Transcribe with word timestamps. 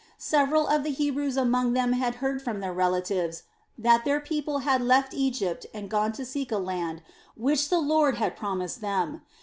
Several 0.17 0.65
of 0.65 0.81
the 0.81 0.89
Hebrews 0.89 1.37
among 1.37 1.73
them 1.73 1.93
had 1.93 2.15
heard 2.15 2.41
from 2.41 2.59
their 2.59 2.73
relatives 2.73 3.43
that 3.77 4.03
their 4.03 4.19
people 4.19 4.61
had 4.65 4.81
left 4.81 5.13
Egypt 5.13 5.67
and 5.75 5.91
gone 5.91 6.11
to 6.13 6.25
seek 6.25 6.51
a 6.51 6.57
land 6.57 7.03
which 7.37 7.69
the 7.69 7.77
Lord 7.77 8.15
had 8.15 8.35
promised 8.35 8.81
them. 8.81 9.21